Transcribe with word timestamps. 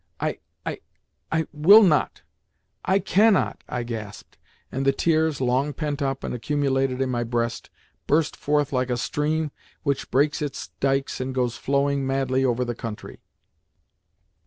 "I 0.19 0.39
I 0.65 0.79
I 1.31 1.45
will 1.53 1.83
not—I 1.83 2.97
cannot!" 2.97 3.63
I 3.69 3.83
gasped, 3.83 4.39
and 4.71 4.83
the 4.83 4.91
tears, 4.91 5.39
long 5.39 5.73
pent 5.73 6.01
up 6.01 6.23
and 6.23 6.33
accumulated 6.33 7.01
in 7.01 7.11
my 7.11 7.23
breast, 7.23 7.69
burst 8.07 8.35
forth 8.35 8.73
like 8.73 8.89
a 8.89 8.97
stream 8.97 9.51
which 9.83 10.09
breaks 10.09 10.41
its 10.41 10.69
dikes 10.79 11.21
and 11.21 11.35
goes 11.35 11.55
flowing 11.55 12.07
madly 12.07 12.43
over 12.43 12.65
the 12.65 12.73
country. 12.73 13.21